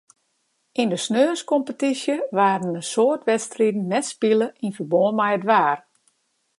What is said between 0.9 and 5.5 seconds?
de saterdeiskompetysje waarden in soad wedstriden net spile yn ferbân mei it